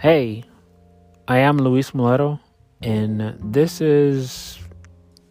[0.00, 0.44] Hey,
[1.28, 2.40] I am Luis Muleto,
[2.80, 4.58] and this is.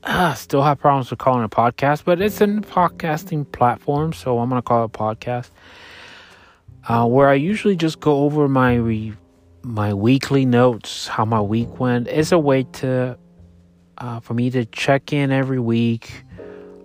[0.04, 4.48] I still have problems with calling a podcast, but it's a podcasting platform, so I'm
[4.52, 5.50] to call it a podcast.
[6.88, 9.14] Uh, where I usually just go over my re-
[9.64, 12.07] my weekly notes, how my week went.
[12.07, 13.18] It's a way to
[13.98, 16.26] uh, for me to check in every week.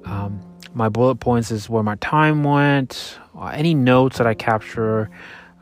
[0.06, 0.40] Um,
[0.72, 5.10] my bullet points is where my time went, uh, any notes that I capture,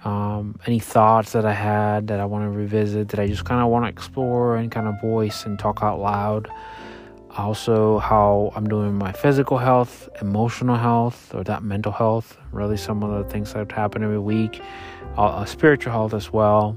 [0.05, 3.61] um, any thoughts that I had that I want to revisit, that I just kind
[3.61, 6.51] of want to explore and kind of voice and talk out loud.
[7.37, 12.37] Also, how I'm doing my physical health, emotional health, or that mental health.
[12.51, 14.61] Really, some of the things that happen every week.
[15.17, 16.77] Uh, uh, spiritual health as well.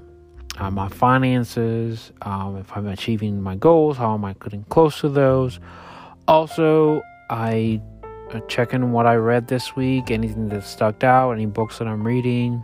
[0.57, 5.09] Uh, my finances, um, if I'm achieving my goals, how am I getting close to
[5.09, 5.59] those?
[6.27, 7.81] Also, I
[8.31, 11.87] uh, check in what I read this week, anything that stuck out, any books that
[11.87, 12.63] I'm reading,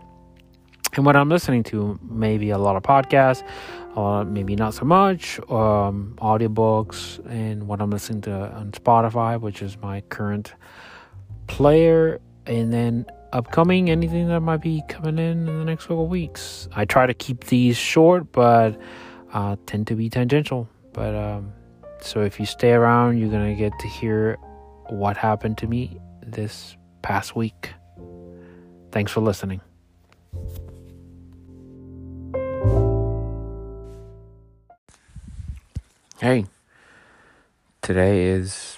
[0.93, 1.99] and what I'm listening to.
[2.09, 3.43] Maybe a lot of podcasts,
[3.95, 9.61] uh, maybe not so much, um, audiobooks, and what I'm listening to on Spotify, which
[9.61, 10.53] is my current
[11.47, 16.67] player, and then upcoming anything that might be coming in in the next couple weeks.
[16.73, 18.79] I try to keep these short, but
[19.33, 20.67] uh, tend to be tangential.
[20.93, 21.53] But um,
[22.01, 24.37] so if you stay around, you're gonna get to hear
[24.89, 27.73] what happened to me this past week.
[28.91, 29.61] Thanks for listening.
[36.21, 36.45] Hey,
[37.81, 38.77] today is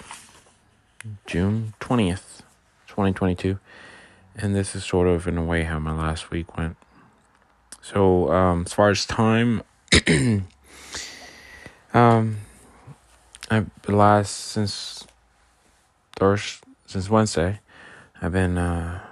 [1.26, 2.40] June 20th,
[2.86, 3.58] 2022,
[4.34, 6.78] and this is sort of in a way how my last week went.
[7.82, 9.60] So, um, as far as time,
[11.92, 12.38] um,
[13.50, 15.06] I've last since
[16.16, 17.60] Thursday, since Wednesday,
[18.22, 19.02] I've been uh,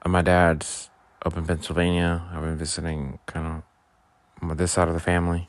[0.00, 0.90] at my dad's
[1.24, 2.22] up in Pennsylvania.
[2.32, 3.64] I've been visiting kind
[4.48, 5.48] of this side of the family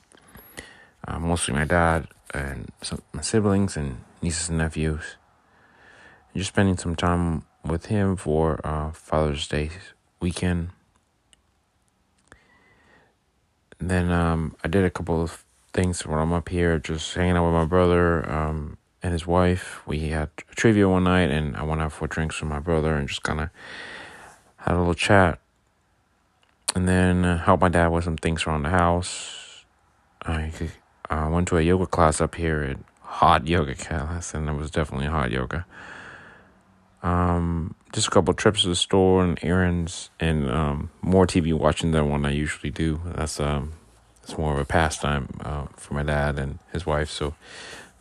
[1.08, 5.16] uh, mostly my dad and some my siblings and nieces and nephews.
[6.34, 9.70] And just spending some time with him for uh, Father's Day
[10.20, 10.70] weekend.
[13.80, 17.46] Then um, I did a couple of things when I'm up here, just hanging out
[17.46, 19.82] with my brother um, and his wife.
[19.86, 23.08] We had trivia one night, and I went out for drinks with my brother and
[23.08, 23.50] just kind of
[24.58, 25.40] had a little chat.
[26.76, 29.64] And then uh, helped my dad with some things around the house.
[30.24, 30.52] I
[31.10, 34.72] I went to a yoga class up here at hot yoga class, and it was
[34.72, 35.66] definitely hot yoga.
[37.04, 41.92] Um, just a couple trips to the store and errands, and um, more TV watching
[41.92, 43.02] than what I usually do.
[43.06, 43.74] That's um,
[44.24, 47.36] it's more of a pastime uh, for my dad and his wife, so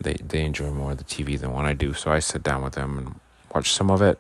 [0.01, 1.95] they they enjoy more of the TV than what I do.
[1.95, 3.21] So I sit down with them and
[3.55, 4.19] watch some of it.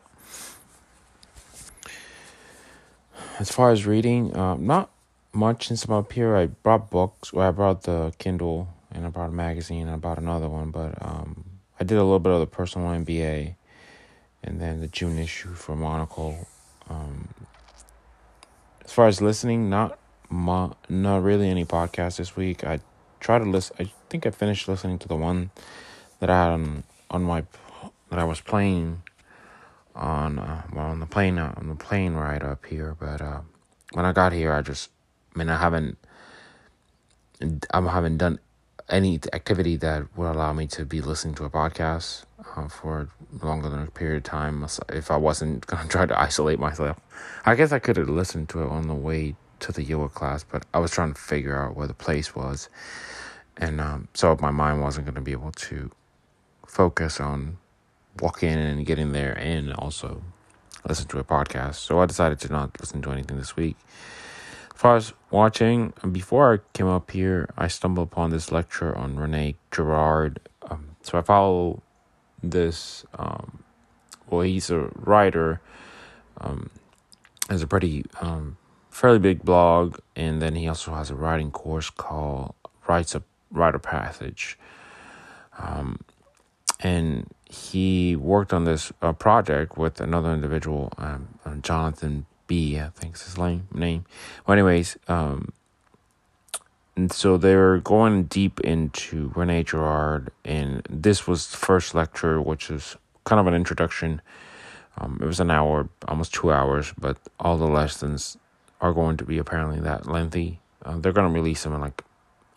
[3.38, 4.90] As far as reading, uh, not
[5.32, 6.36] much since I'm up here.
[6.36, 7.32] I brought books.
[7.32, 10.70] Well, I brought the Kindle and I bought a magazine and I bought another one.
[10.70, 11.44] But um,
[11.78, 13.54] I did a little bit of the personal MBA
[14.42, 16.46] and then the June issue for Monocle.
[16.88, 17.28] Um,
[18.84, 19.98] as far as listening, not
[20.30, 22.64] mo- not really any podcast this week.
[22.64, 22.80] I
[23.20, 23.76] try to listen.
[23.80, 25.50] I think I finished listening to the one
[26.20, 27.44] that I had on on my
[28.10, 29.02] that I was playing
[29.94, 32.96] on uh, well on the plane uh, on the plane ride up here.
[32.98, 33.40] But uh,
[33.92, 34.90] when I got here, I just
[35.34, 35.98] I mean I haven't
[37.72, 38.38] I haven't done
[38.88, 42.24] any activity that would allow me to be listening to a podcast
[42.56, 43.08] uh, for
[43.42, 46.98] longer than a period of time if I wasn't going to try to isolate myself.
[47.44, 50.44] I guess I could have listened to it on the way to the yoga class,
[50.44, 52.68] but I was trying to figure out where the place was.
[53.56, 55.90] And um, so my mind wasn't going to be able to
[56.66, 57.56] focus on
[58.20, 60.22] walking in and getting there and also
[60.86, 61.76] listen to a podcast.
[61.76, 63.76] So I decided to not listen to anything this week.
[64.76, 69.16] As far as watching, before I came up here, I stumbled upon this lecture on
[69.16, 70.38] Rene Girard.
[70.68, 71.82] Um, so I follow
[72.42, 73.62] this, um,
[74.28, 75.62] well, he's a writer,
[76.42, 76.68] um,
[77.48, 78.58] has a pretty, um,
[78.90, 82.54] fairly big blog, and then he also has a writing course called
[82.86, 84.58] Rites a Write of Passage.
[85.58, 86.00] Um,
[86.80, 92.90] and he worked on this uh, project with another individual, um, uh, Jonathan Bi, I
[92.94, 94.04] think is his name.
[94.46, 95.52] Well, anyways, um,
[96.96, 102.70] and so they're going deep into Rene Girard, and this was the first lecture, which
[102.70, 104.22] is kind of an introduction.
[104.96, 108.38] Um, it was an hour, almost two hours, but all the lessons
[108.80, 110.60] are going to be apparently that lengthy.
[110.84, 112.02] Uh, they're going to release them in like,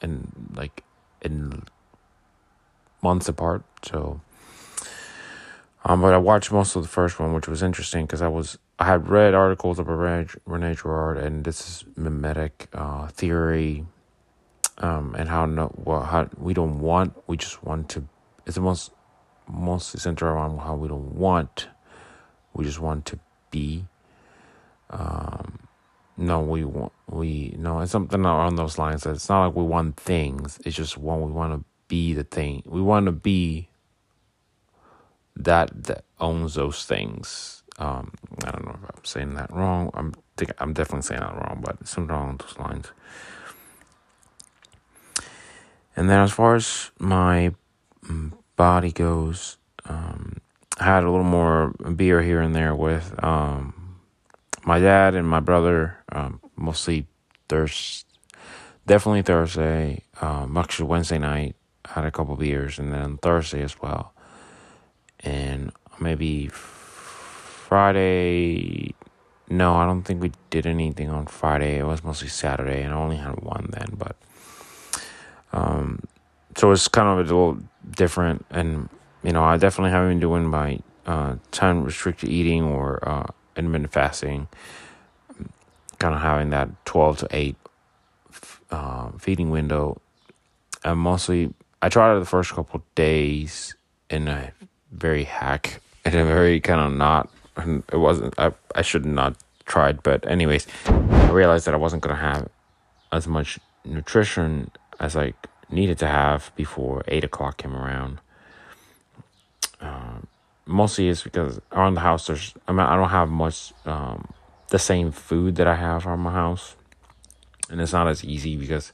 [0.02, 0.84] in like,
[1.22, 1.64] in
[3.02, 3.64] months apart.
[3.84, 4.22] So,
[5.84, 8.58] um, but I watched most of the first one, which was interesting because I was
[8.81, 13.86] I had read articles about Rene, Rene Girard, and this is mimetic uh, theory,
[14.78, 18.08] um, and how no, well, how we don't want, we just want to.
[18.46, 18.92] It's the most
[19.50, 21.68] mostly centered around how we don't want,
[22.54, 23.20] we just want to
[23.52, 23.86] be.
[24.90, 25.60] Um,
[26.16, 29.06] no, we want we no, it's something along those lines.
[29.06, 30.58] It's not like we want things.
[30.64, 32.64] It's just when we want to be the thing.
[32.66, 33.68] We want to be
[35.36, 38.12] that that owns those things um,
[38.46, 39.90] I don't know if I'm saying that wrong.
[39.94, 42.92] I'm think I'm definitely saying that wrong, but something along those lines.
[45.96, 47.54] And then as far as my
[48.06, 50.38] mm, body goes, um,
[50.80, 54.00] I had a little more beer here and there with um,
[54.66, 57.06] my dad and my brother, um, mostly
[57.50, 58.08] Thursday,
[58.86, 63.81] definitely Thursday, um, actually Wednesday night, I had a couple beers, and then Thursday as
[63.81, 64.14] well.
[65.22, 66.50] And maybe
[67.69, 68.95] Friday,
[69.48, 71.77] no, I don't think we did anything on Friday.
[71.77, 73.94] It was mostly Saturday, and I only had one then.
[73.95, 74.16] But
[75.54, 76.01] um,
[76.57, 77.60] so it's kind of a little
[77.92, 78.89] different, and
[79.21, 83.94] you know, I definitely haven't been doing my uh, time restricted eating or uh, intermittent
[83.94, 84.48] fasting.
[86.00, 87.56] Kind of having that twelve to eight
[88.71, 90.01] uh, feeding window.
[90.83, 93.75] And mostly, I tried it the first couple days
[94.10, 94.54] in a
[94.92, 98.34] very hack, in a very kind of not and it wasn't.
[98.38, 99.36] I I should not
[99.66, 102.50] tried, but anyways, I realized that I wasn't gonna have
[103.12, 105.34] as much nutrition as I
[105.69, 108.19] needed to have before eight o'clock came around.
[109.81, 110.28] Um,
[110.66, 114.28] mostly it's because around the house there's I mean I don't have much um,
[114.69, 116.75] the same food that I have around my house,
[117.69, 118.92] and it's not as easy because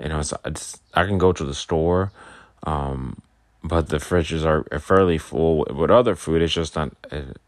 [0.00, 2.12] you know it's, it's I can go to the store.
[2.64, 3.22] Um,
[3.62, 6.42] but the fridges are fairly full with other food.
[6.42, 6.94] It's just not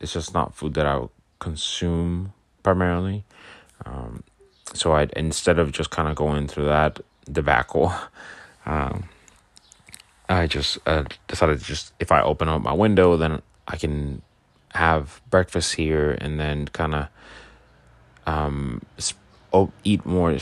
[0.00, 2.32] it's just not food that I would consume
[2.62, 3.24] primarily.
[3.84, 4.22] Um,
[4.74, 7.00] so I instead of just kind of going through that
[7.30, 7.92] debacle,
[8.66, 9.08] um,
[10.28, 14.22] I just uh, decided to just if I open up my window, then I can
[14.74, 17.08] have breakfast here and then kind of
[18.26, 18.82] um,
[19.84, 20.36] eat more,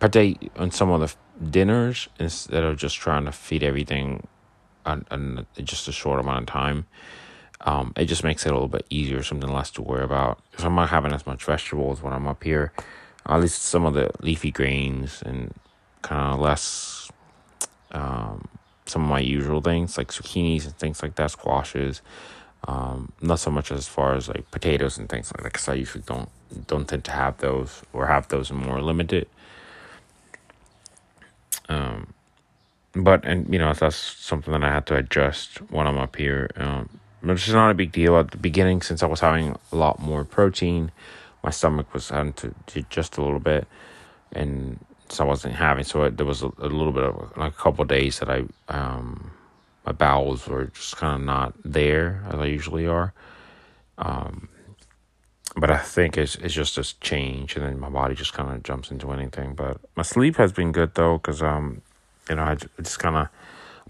[0.00, 4.26] partake on some of the dinners instead of just trying to feed everything
[4.84, 6.86] and just a short amount of time.
[7.62, 10.42] Um, it just makes it a little bit easier, something less to worry about.
[10.50, 12.72] Because I'm not having as much vegetables when I'm up here.
[13.26, 15.54] At least some of the leafy greens and
[16.02, 17.10] kind of less
[17.92, 18.48] um,
[18.86, 22.02] some of my usual things like zucchinis and things like that, squashes.
[22.66, 25.74] Um, not so much as far as like potatoes and things like that, because I
[25.74, 26.28] usually don't
[26.66, 29.26] don't tend to have those or have those more limited.
[31.68, 32.14] Um,
[32.94, 36.50] but and you know that's something that I had to adjust when I'm up here.
[36.56, 36.88] Um,
[37.22, 39.98] which is not a big deal at the beginning since I was having a lot
[39.98, 40.92] more protein.
[41.42, 43.66] My stomach was having to, to adjust a little bit,
[44.32, 45.84] and so I wasn't having.
[45.84, 48.44] So it, there was a, a, little bit of like a couple days that I
[48.68, 49.30] um,
[49.86, 53.12] my bowels were just kind of not there as I usually are.
[53.98, 54.48] Um,
[55.56, 58.62] but I think it's it's just a change, and then my body just kind of
[58.62, 59.54] jumps into anything.
[59.54, 61.82] But my sleep has been good though, because um
[62.28, 63.28] you know, I just kind of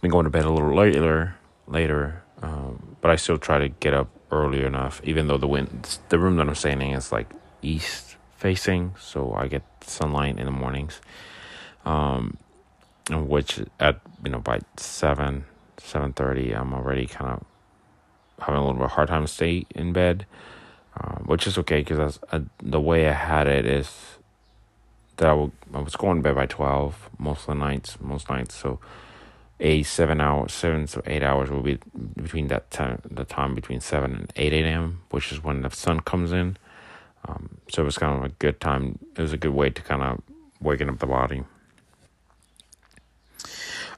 [0.01, 1.37] been going to bed a little later,
[1.67, 5.01] later, um, but I still try to get up early enough.
[5.05, 7.31] Even though the wind, the room that I'm staying in is like
[7.63, 11.01] east facing, so I get sunlight in the mornings.
[11.85, 12.39] Um,
[13.11, 15.45] which at you know by seven
[15.79, 17.45] seven thirty, I'm already kind of
[18.41, 20.27] having a little bit of hard time to stay in bed,
[20.99, 24.14] uh, which is okay because uh, the way I had it is
[25.17, 28.29] that I, will, I was going to bed by 12 most of the nights, most
[28.29, 28.55] nights.
[28.55, 28.81] So
[29.61, 31.79] a seven hours, seven to eight hours will be
[32.17, 36.01] between that time, the time between 7 and 8 a.m., which is when the sun
[36.01, 36.57] comes in.
[37.27, 38.99] Um, so it was kind of a good time.
[39.17, 40.21] It was a good way to kind of
[40.61, 41.45] waken up the body.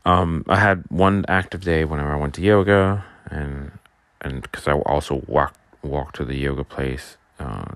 [0.04, 3.72] Um, I had one active day whenever I went to yoga, and
[4.20, 7.74] and because I also walked walked to the yoga place uh,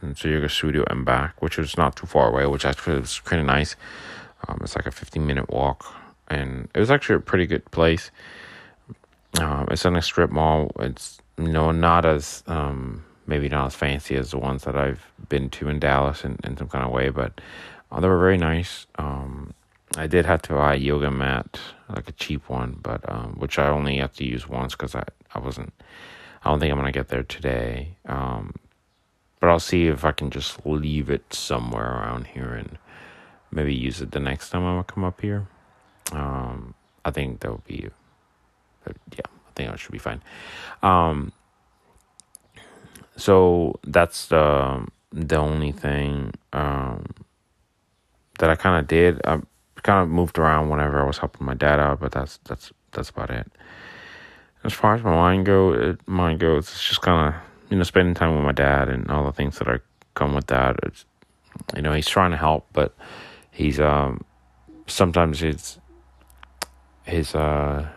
[0.00, 3.40] to Yoga Studio and back, which was not too far away, which actually was kind
[3.40, 3.76] of nice.
[4.48, 5.94] Um, it's like a 15 minute walk,
[6.28, 8.10] and it was actually a pretty good place.
[9.40, 10.70] Um, it's in a strip mall.
[10.80, 15.06] It's you know not as um, maybe not as fancy as the ones that I've
[15.28, 17.40] been to in Dallas in, in some kind of way, but
[17.92, 18.86] uh, they were very nice.
[18.98, 19.54] Um,
[19.96, 23.58] I did have to buy a yoga mat, like a cheap one, but um, which
[23.58, 25.04] I only have to use once because I
[25.34, 25.72] I wasn't.
[26.42, 27.96] I don't think I'm gonna get there today.
[28.06, 28.54] Um,
[29.40, 32.78] but I'll see if I can just leave it somewhere around here and
[33.50, 35.46] maybe use it the next time I come up here.
[36.12, 37.88] Um, I think that would be,
[38.86, 40.22] yeah, I think that should be fine.
[40.82, 41.32] Um,
[43.16, 47.04] so that's the the only thing um,
[48.38, 49.20] that I kind of did.
[49.24, 49.40] I
[49.82, 53.10] kind of moved around whenever I was helping my dad out, but that's that's that's
[53.10, 53.50] about it.
[54.64, 57.84] As far as my mind go, it, mind goes, it's just kind of you know
[57.84, 59.82] spending time with my dad and all the things that are
[60.14, 60.76] come with that.
[60.82, 61.04] It's,
[61.74, 62.94] you know, he's trying to help, but
[63.50, 64.24] he's um
[64.86, 65.78] sometimes it's
[67.04, 67.88] his uh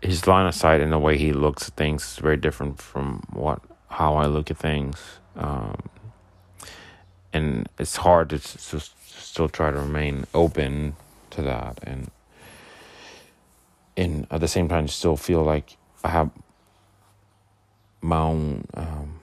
[0.00, 3.26] his line of sight and the way he looks at things is very different from
[3.32, 4.98] what how I look at things.
[5.36, 5.88] Um,
[7.32, 10.96] and it's hard to just still try to remain open
[11.30, 12.10] to that and
[13.96, 16.30] and at the same time still feel like I have
[18.00, 19.20] my own um,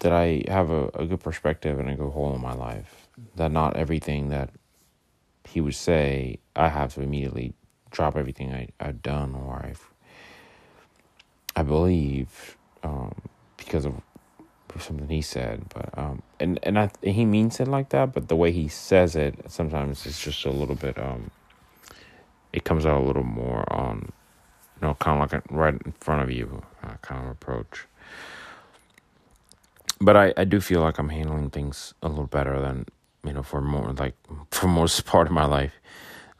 [0.00, 3.08] that I have a, a good perspective and a good hold on my life.
[3.36, 4.50] That not everything that
[5.44, 7.54] he would say I have to immediately
[7.90, 9.90] drop everything I, I've done or I've
[11.54, 13.14] I believe um,
[13.58, 13.94] because of
[14.78, 18.36] something he said, but um, and and I he means it like that, but the
[18.36, 21.30] way he says it sometimes it's just a little bit um,
[22.52, 24.12] it comes out a little more on,
[24.82, 27.86] know, kind of like right in front of you uh, kind of approach.
[30.00, 32.86] But I I do feel like I'm handling things a little better than
[33.24, 34.14] you know for more like
[34.50, 35.74] for most part of my life.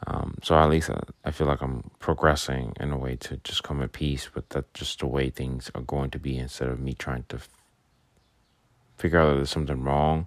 [0.07, 3.63] Um, so at least I, I feel like I'm progressing in a way to just
[3.63, 6.81] come at peace with that, just the way things are going to be instead of
[6.81, 7.39] me trying to
[8.97, 10.27] figure out that there's something wrong.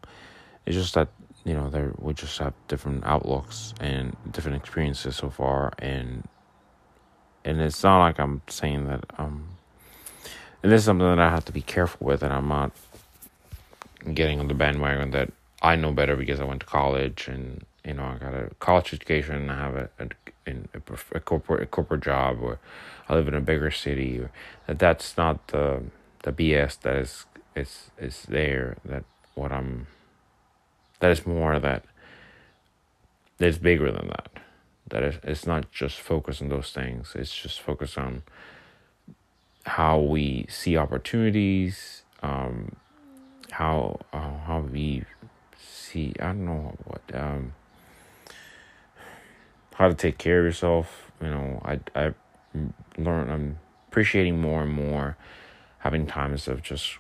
[0.66, 1.10] It's just that
[1.44, 6.28] you know there we just have different outlooks and different experiences so far, and
[7.46, 9.48] and it's not like I'm saying that um,
[10.66, 12.72] and this is something that I have to be careful with, and I'm not
[14.14, 17.94] getting on the bandwagon that I know better because I went to college and you
[17.94, 20.08] know I got a college education, and I have a, a,
[20.48, 22.58] a, a corporate a corporate job, or
[23.08, 24.32] I live in a bigger city, or
[24.66, 25.84] that that's not the
[26.24, 27.26] the BS that is
[27.56, 29.04] is is there that
[29.36, 29.86] what I'm
[31.00, 31.86] that is more that
[33.38, 34.32] it's bigger than that
[34.90, 37.14] that it's not just focus on those things.
[37.16, 38.24] It's just focus on
[39.66, 42.76] how we see opportunities um
[43.50, 45.04] how uh, how we
[45.60, 47.54] see I don't know what um
[49.74, 51.12] how to take care of yourself.
[51.22, 52.14] You know I I
[52.98, 55.18] learn I'm appreciating more and more
[55.80, 56.98] having times of just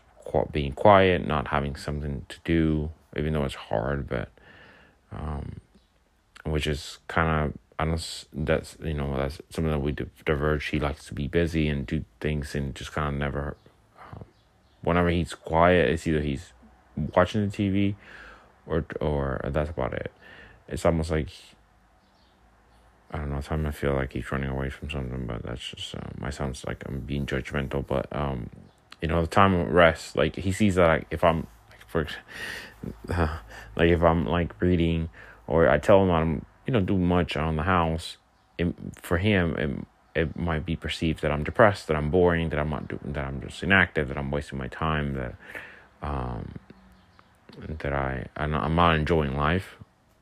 [0.51, 4.30] being quiet, not having something to do, even though it's hard, but
[5.12, 5.62] um,
[6.44, 10.67] which is kind of Don't that's you know that's something that we diverge.
[10.67, 13.58] He likes to be busy and do things and just kind of never.
[14.00, 14.24] Um,
[14.82, 16.53] whenever he's quiet, it's either he's
[17.15, 17.96] watching the TV,
[18.65, 20.12] or or that's about it.
[20.67, 21.29] It's almost like
[23.12, 23.41] I don't know.
[23.41, 26.84] Time I feel like he's running away from something, but that's just my sounds like
[26.88, 27.86] I'm being judgmental.
[27.86, 28.50] But um,
[29.01, 30.15] you know, the time of rest.
[30.15, 32.08] Like he sees that like, if I'm like for
[33.10, 33.38] uh,
[33.75, 35.10] like if I'm like reading
[35.48, 38.17] or I tell him I'm you don't do much on the house,
[38.57, 42.60] it, for him it it might be perceived that I'm depressed, that I'm boring, that
[42.60, 45.36] I'm not that I'm just inactive, that I'm wasting my time, that
[46.01, 46.53] um
[47.67, 49.77] that I I'm not enjoying life.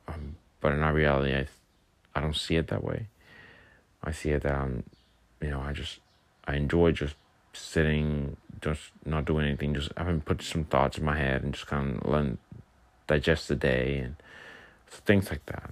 [0.08, 1.46] Um, but in our reality, I
[2.14, 3.08] I don't see it that way.
[4.02, 4.84] I see it that I'm,
[5.40, 6.00] you know, I just
[6.46, 7.16] I enjoy just
[7.52, 11.66] sitting, just not doing anything, just having put some thoughts in my head and just
[11.66, 12.38] kind of letting
[13.06, 14.16] digest the day and
[14.88, 15.70] things like that.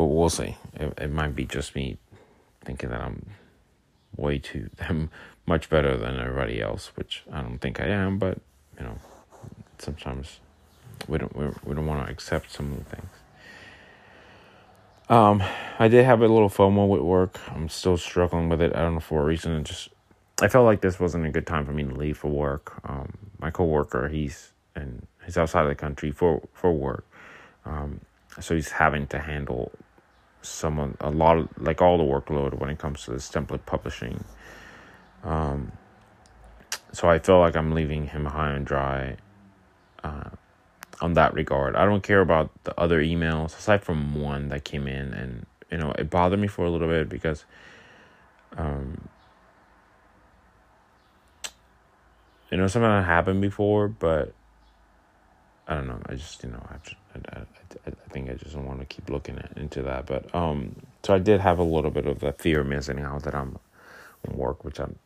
[0.00, 0.56] But we'll see.
[0.72, 1.98] It, it might be just me
[2.64, 3.32] thinking that I'm
[4.16, 5.10] way too them
[5.44, 8.18] much better than everybody else, which I don't think I am.
[8.18, 8.38] But
[8.78, 8.96] you know,
[9.76, 10.40] sometimes
[11.06, 13.10] we don't we, we don't want to accept some of the things.
[15.10, 15.42] Um,
[15.78, 17.38] I did have a little FOMO with work.
[17.50, 18.74] I'm still struggling with it.
[18.74, 19.52] I don't know for a reason.
[19.52, 19.90] It just
[20.40, 22.80] I felt like this wasn't a good time for me to leave for work.
[22.88, 27.04] Um, my coworker, he's and he's outside of the country for for work,
[27.66, 28.00] um,
[28.40, 29.72] so he's having to handle
[30.42, 33.66] some of, a lot of like all the workload when it comes to this template
[33.66, 34.24] publishing.
[35.24, 35.72] Um,
[36.92, 39.16] so I feel like I'm leaving him high and dry.
[40.02, 40.30] Uh,
[41.00, 41.76] on that regard.
[41.76, 45.78] I don't care about the other emails aside from one that came in and you
[45.78, 47.44] know it bothered me for a little bit because
[48.56, 49.08] um
[52.50, 54.34] you know something that happened before but
[55.66, 57.42] I don't know I just you know I just, I, I,
[57.86, 61.14] I think I just don't want to keep looking at, into that but um so
[61.14, 63.58] I did have a little bit of a fear missing out that I'm
[64.28, 64.96] work which I'm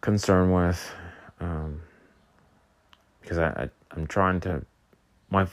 [0.00, 0.90] concerned with
[1.40, 1.82] um
[3.20, 4.64] because I, I I'm trying to
[5.30, 5.46] my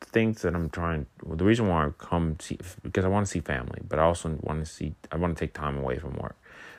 [0.00, 1.06] things that I'm trying.
[1.22, 4.02] Well, the reason why I come see because I want to see family, but I
[4.02, 4.94] also want to see.
[5.10, 6.36] I want to take time away from work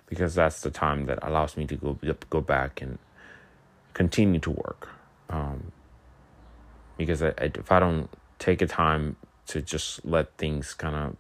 [0.08, 1.98] because that's the time that allows me to go
[2.30, 3.00] go back and
[3.94, 4.90] continue to work.
[5.30, 5.72] Um,
[6.98, 8.10] because I, if I don't
[8.40, 9.16] take a time
[9.48, 11.16] to just let things kind of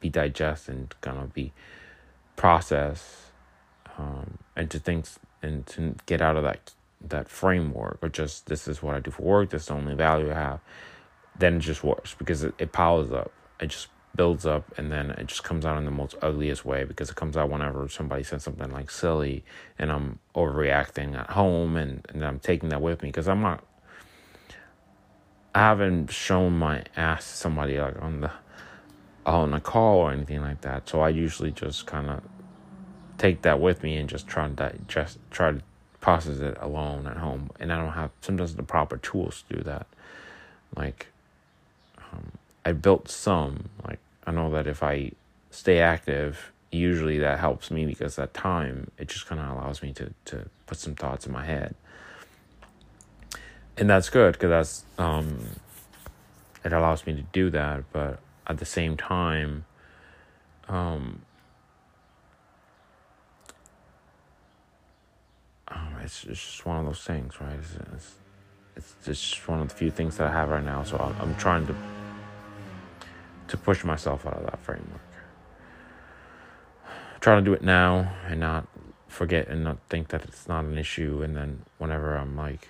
[0.00, 1.52] be digested and kind of be
[2.36, 3.06] processed,
[3.98, 5.06] um, and to think
[5.42, 9.10] and to get out of that that framework or just this is what I do
[9.10, 10.60] for work, this is the only value I have,
[11.38, 13.32] then it just works because it, it piles up.
[13.60, 16.84] It just builds up and then it just comes out in the most ugliest way
[16.84, 19.42] because it comes out whenever somebody says something like silly
[19.78, 23.64] and I'm overreacting at home and, and I'm taking that with me because I'm not
[25.54, 28.30] I haven't shown my ass to somebody like on the
[29.24, 30.88] on a call or anything like that.
[30.88, 32.22] So I usually just kind of
[33.18, 35.62] take that with me and just try to just try to
[36.00, 37.50] process it alone at home.
[37.60, 39.86] And I don't have sometimes the proper tools to do that.
[40.76, 41.06] Like
[42.12, 42.32] um,
[42.64, 43.68] I built some.
[43.86, 45.12] Like I know that if I
[45.50, 49.92] stay active, usually that helps me because that time it just kind of allows me
[49.92, 51.74] to to put some thoughts in my head,
[53.76, 55.38] and that's good because that's um,
[56.64, 57.84] it allows me to do that.
[57.92, 59.64] But at the same time,
[60.68, 61.22] um,
[65.68, 67.58] um it's, it's just one of those things, right?
[67.58, 67.76] It's,
[68.76, 70.82] it's, it's just one of the few things that I have right now.
[70.82, 71.74] So I'm, I'm trying to
[73.48, 75.00] to push myself out of that framework.
[77.20, 78.66] trying to do it now and not
[79.08, 81.22] forget and not think that it's not an issue.
[81.22, 82.68] And then whenever I'm like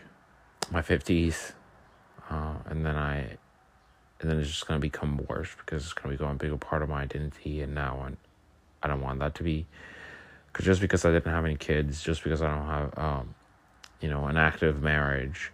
[0.72, 1.52] my 50s,
[2.30, 3.18] uh, and then I,
[4.20, 6.56] and then it's just going to become worse because it's going to become a bigger
[6.56, 7.60] part of my identity.
[7.60, 9.66] And now I, I don't want that to be,
[10.46, 13.34] because just because I didn't have any kids, just because I don't have, um,
[14.00, 15.52] you know, an active marriage,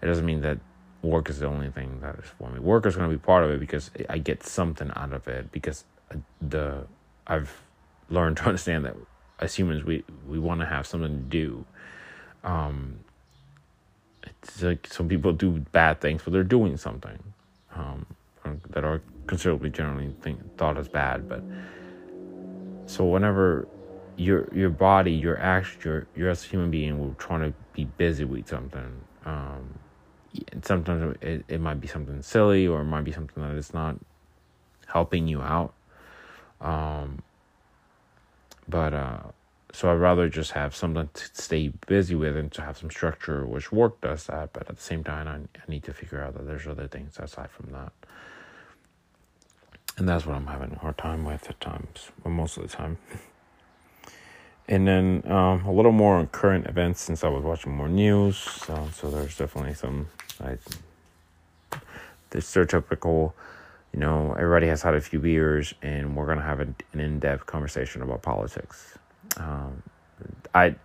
[0.00, 0.58] it doesn't mean that
[1.02, 2.58] work is the only thing that is for me.
[2.58, 5.52] Work is going to be part of it because I get something out of it
[5.52, 5.84] because
[6.40, 6.86] the
[7.26, 7.62] I've
[8.10, 8.96] learned to understand that
[9.40, 11.64] as humans we we want to have something to do.
[12.42, 13.00] Um,
[14.26, 17.18] it's like some people do bad things, but they're doing something
[17.74, 18.06] um,
[18.70, 21.28] that are considerably generally think, thought as bad.
[21.28, 21.42] But
[22.86, 23.66] so whenever
[24.16, 27.84] your your body, your action, your you're as a human being, we're trying to be
[27.84, 29.00] busy with something.
[29.24, 29.78] Um,
[30.62, 33.96] sometimes it, it might be something silly or it might be something that is not
[34.86, 35.74] helping you out.
[36.60, 37.22] Um,
[38.68, 39.20] but uh,
[39.74, 43.44] so I'd rather just have something to stay busy with and to have some structure,
[43.44, 44.52] which work does that.
[44.52, 47.18] But at the same time, I, I need to figure out that there's other things
[47.18, 47.92] aside from that.
[49.98, 52.68] And that's what I'm having a hard time with at times, well, most of the
[52.68, 52.98] time.
[54.66, 58.38] And then um, a little more on current events since I was watching more news.
[58.38, 60.08] So, so there's definitely some.
[60.42, 60.56] I,
[62.30, 63.34] there's their typical,
[63.92, 68.00] you know, everybody has had a few beers, and we're gonna have an in-depth conversation
[68.00, 68.96] about politics.
[69.36, 69.82] Um,
[70.54, 70.76] I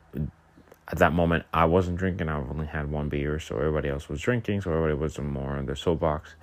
[0.88, 2.30] at that moment I wasn't drinking.
[2.30, 4.62] I've only had one beer, so everybody else was drinking.
[4.62, 6.36] So everybody was more on their soapbox.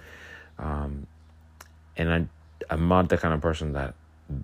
[0.58, 1.06] Um,
[1.96, 2.26] and I,
[2.70, 3.94] I'm not the kind of person that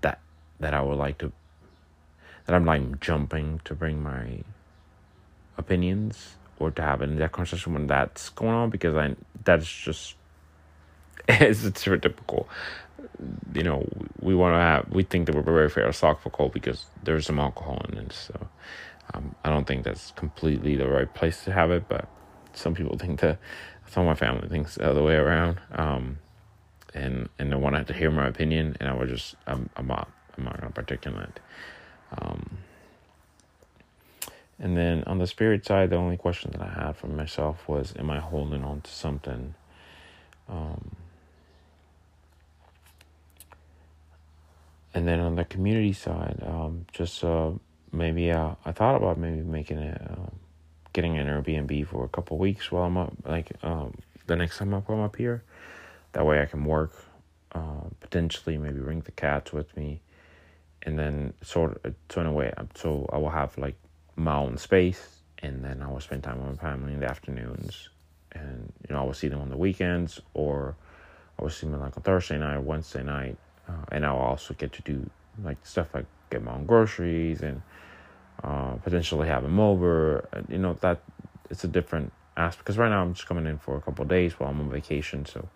[0.01, 0.19] that
[0.59, 1.31] that I would like to
[2.45, 4.43] that I'm like jumping to bring my
[5.57, 10.15] opinions or to have in that conversation when that's going on because I that's just
[11.29, 12.47] it's, it's typical.
[13.53, 13.87] You know,
[14.19, 17.97] we want to have we think that we're very philosophical because there's some alcohol in
[17.97, 18.13] it.
[18.13, 18.47] So
[19.13, 22.07] um, I don't think that's completely the right place to have it, but
[22.53, 23.39] some people think that
[23.89, 25.59] some of my family thinks the other way around.
[25.73, 26.19] Um,
[26.93, 30.09] and and they want to hear my opinion, and I would just I'm I'm not
[30.37, 31.37] I'm not gonna particulate.
[32.17, 32.57] Um,
[34.59, 37.93] and then on the spirit side, the only question that I had for myself was,
[37.97, 39.55] Am I holding on to something?
[44.93, 47.51] And then on the community side, um, just uh,
[47.91, 50.29] maybe uh, I thought about maybe making it, uh,
[50.93, 53.95] getting an Airbnb for a couple weeks while I'm up, like um,
[54.27, 55.43] the next time I'm up here.
[56.11, 56.93] That way I can work,
[57.53, 60.01] uh, potentially maybe bring the cats with me.
[60.83, 63.75] And then sort of so in a way so I will have like
[64.15, 65.21] my own space.
[65.39, 67.89] And then I will spend time with my family in the afternoons.
[68.33, 70.75] And you know I will see them on the weekends or
[71.39, 74.73] I will see them like on Thursday night Wednesday night uh, and I'll also get
[74.73, 75.09] to do
[75.43, 77.61] like stuff like get my own groceries and
[78.43, 81.01] uh, potentially have them over you know that
[81.49, 84.39] it's a different aspect because right now I'm just coming in for a couple days
[84.39, 85.47] while I'm on vacation so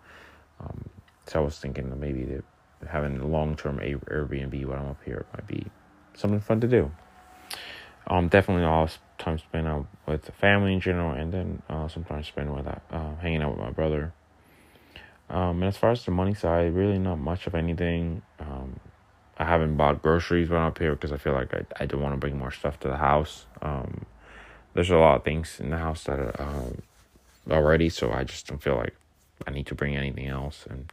[0.60, 0.88] um,
[1.26, 2.40] so I was thinking that maybe
[2.86, 5.66] having a long term Airbnb while I'm up here might be
[6.14, 6.90] something fun to do.
[8.06, 12.26] Um, definitely all time spent out with the family in general, and then uh, sometimes
[12.26, 14.12] spend with uh, hanging out with my brother.
[15.30, 18.22] Um, and as far as the money side, really not much of anything.
[18.38, 18.80] Um,
[19.36, 22.00] I haven't bought groceries when I'm up here because I feel like I, I don't
[22.00, 23.46] want to bring more stuff to the house.
[23.62, 24.06] Um,
[24.74, 26.82] there's a lot of things in the house that are um,
[27.50, 28.94] already, so I just don't feel like
[29.46, 30.92] I need to bring anything else and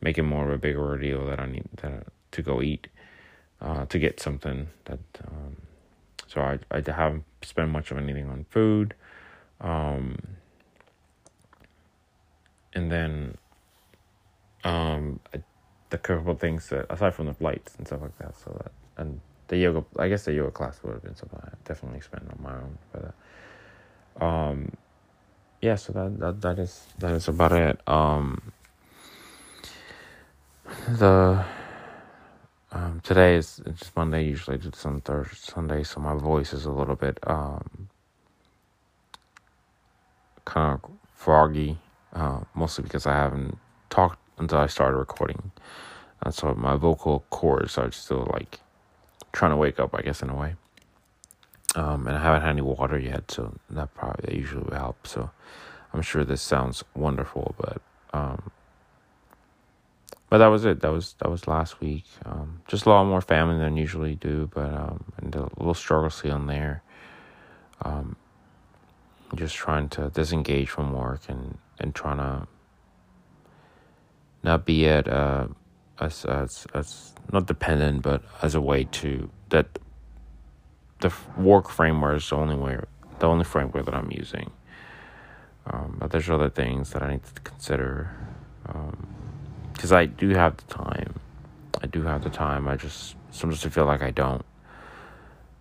[0.00, 2.88] make it more of a bigger ordeal that I need to, to go eat
[3.60, 5.00] uh, to get something that.
[5.26, 5.56] Um,
[6.26, 8.94] so I I haven't spent much of anything on food,
[9.60, 10.18] um,
[12.72, 13.36] and then
[14.64, 15.20] um,
[15.90, 18.36] the couple things that aside from the flights and stuff like that.
[18.36, 21.50] So that and the yoga, I guess the yoga class would have been something I
[21.64, 23.14] definitely spent on my own for
[24.18, 24.24] that.
[24.24, 24.72] Um,
[25.62, 27.80] yeah, so that that that is that is about it.
[27.88, 28.52] Um,
[30.88, 31.44] the
[32.72, 34.24] um, today is it's Monday.
[34.26, 37.88] Usually, it's on Thursday, Sunday, so my voice is a little bit um,
[40.44, 41.78] kind of froggy,
[42.14, 43.58] uh, mostly because I haven't
[43.90, 45.52] talked until I started recording.
[46.22, 48.60] And so my vocal cords are still like
[49.32, 50.54] trying to wake up, I guess, in a way.
[51.74, 55.06] Um, and I haven't had any water yet, so that probably that usually will help.
[55.06, 55.30] So
[55.92, 58.52] I'm sure this sounds wonderful, but um,
[60.30, 60.80] but that was it.
[60.80, 62.04] That was that was last week.
[62.24, 66.10] Um, just a lot more family than usually do, but um, and a little struggle
[66.10, 66.82] still in there.
[67.82, 68.16] Um,
[69.34, 72.46] just trying to disengage from work and and trying to
[74.44, 75.48] not be at uh,
[75.98, 79.78] as as as not dependent, but as a way to that
[81.00, 82.78] the work framework is the only way,
[83.18, 84.50] the only framework that I'm using.
[85.66, 88.10] Um, but there's other things that I need to consider
[89.72, 91.14] because um, I do have the time.
[91.82, 92.68] I do have the time.
[92.68, 94.44] I just sometimes I feel like I don't.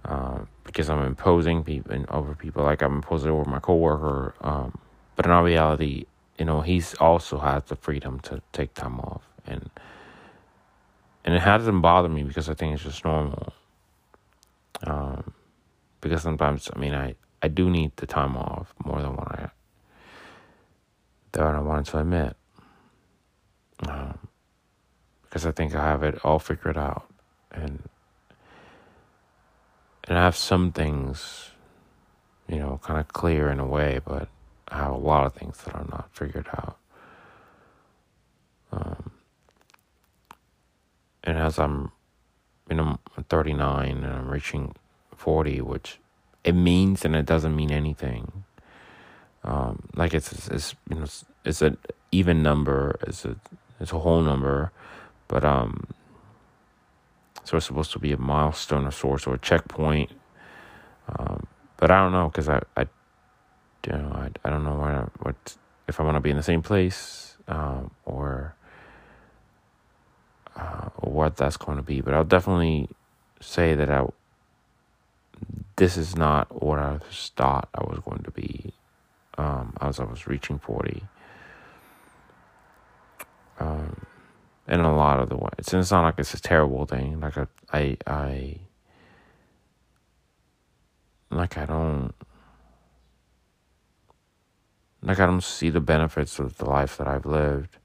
[0.06, 4.36] Uh, because I'm imposing people over people, like I'm imposing over my coworker.
[4.42, 4.78] Um,
[5.16, 6.06] but in all reality,
[6.38, 9.70] you know, he's also has the freedom to take time off, and
[11.26, 13.54] and it hasn't bothered me because I think it's just normal.
[14.86, 15.34] Um,
[16.02, 19.50] because sometimes, I mean, I I do need the time off more than what I
[21.34, 22.36] that I wanted to admit.
[23.88, 24.18] Um,
[25.24, 27.10] because I think I have it all figured out,
[27.52, 27.90] and
[30.08, 31.52] and I have some things,
[32.48, 34.28] you know, kind of clear in a way, but
[34.68, 36.78] I have a lot of things that are not figured out.
[38.72, 39.12] Um,
[41.24, 41.92] and as I'm,
[42.70, 43.00] you know,
[43.30, 44.76] 39 and I'm reaching
[45.16, 46.00] 40, which
[46.44, 48.44] it means and it doesn't mean anything.
[49.44, 51.06] Um, like it's, it's, you know,
[51.46, 51.78] it's an
[52.12, 53.36] even number, it's a,
[53.80, 54.72] it's a whole number,
[55.28, 55.86] but, um,
[57.44, 60.12] so it's supposed to be a milestone of sorts or a checkpoint.
[61.20, 61.48] Um,
[61.78, 62.88] but I don't know because I, I
[63.88, 65.56] you know, I, I don't know where, what,
[65.88, 68.56] if I want to be in the same place, um, or,
[70.56, 72.02] uh, what that's going to be.
[72.02, 72.90] But I'll definitely
[73.40, 74.06] say that I,
[75.76, 78.74] this is not what I thought I was going to be,
[79.38, 81.04] um, as I was reaching 40.
[83.60, 84.06] Um,
[84.68, 85.54] in a lot of the ways.
[85.58, 87.20] It's, it's not like it's a terrible thing.
[87.20, 88.58] Like I, I, I
[91.30, 92.14] like I don't
[95.04, 97.78] like I don't see the benefits of the life that I've lived.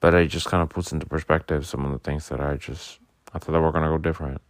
[0.00, 3.00] But it just kind of puts into perspective some of the things that I just
[3.34, 4.40] I thought that were gonna go different.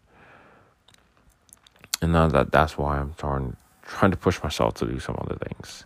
[2.02, 5.36] And now that that's why I'm trying trying to push myself to do some other
[5.36, 5.84] things.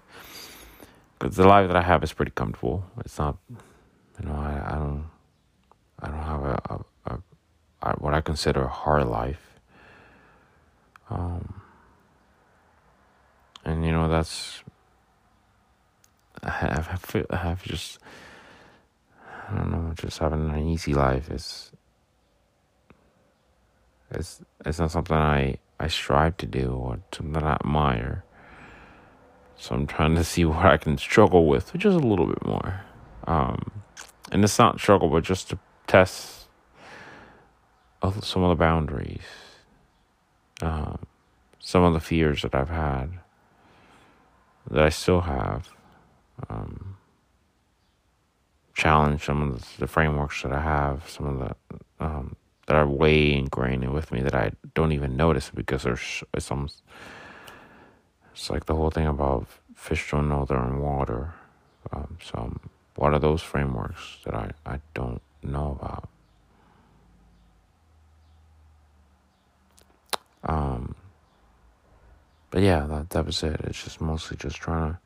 [1.19, 2.85] Because the life that I have is pretty comfortable.
[2.99, 5.05] It's not, you know, I, I don't,
[6.01, 7.19] I don't have a, a, a,
[7.83, 9.61] a what I consider a hard life.
[11.09, 11.62] Um,
[13.65, 14.63] and you know that's
[16.43, 17.99] I have, I have just
[19.25, 21.71] I don't know just having an easy life is
[24.11, 28.25] it's it's not something I I strive to do or something I admire.
[29.57, 32.83] So I'm trying to see what I can struggle with, just a little bit more.
[33.27, 33.83] Um,
[34.31, 36.47] and it's not struggle, but just to test
[38.23, 39.23] some of the boundaries,
[40.61, 40.99] um,
[41.61, 43.22] some of the fears that I've had
[44.71, 45.69] that I still have.
[46.49, 46.97] Um,
[48.75, 53.33] challenge some of the, frameworks that I have, some of the um, that are way
[53.33, 56.51] ingrained with me that I don't even notice because there's it's
[58.33, 61.35] it's like the whole thing about fish don't know they're in water.
[61.93, 62.59] Um, so
[62.97, 66.09] what are those frameworks that I, I don't know about?
[70.45, 70.95] Um,
[72.53, 73.61] but yeah, that, that was it.
[73.65, 74.99] It's just mostly just trying to.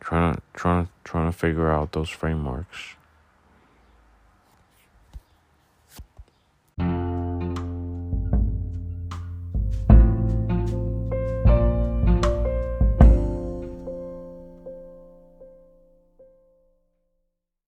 [0.00, 2.94] Trying to, trying to, trying to figure out those frameworks